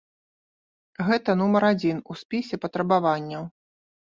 Гэта 1.09 1.35
нумар 1.43 1.63
адзін 1.71 1.97
у 2.15 2.17
спісе 2.25 2.55
патрабаванняў. 2.67 3.43